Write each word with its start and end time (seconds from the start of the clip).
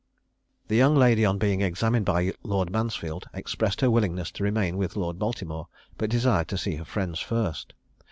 The 0.67 0.75
young 0.77 0.95
lady, 0.95 1.23
on 1.25 1.37
being 1.37 1.61
examined 1.61 2.07
by 2.07 2.33
Lord 2.41 2.71
Mansfield, 2.71 3.27
expressed 3.35 3.81
her 3.81 3.91
willingness 3.91 4.31
to 4.31 4.43
remain 4.43 4.75
with 4.77 4.95
Lord 4.95 5.19
Baltimore, 5.19 5.67
but 5.99 6.09
desired 6.09 6.47
to 6.47 6.57
see 6.57 6.77
her 6.77 6.85
friends 6.85 7.19
first. 7.19 7.73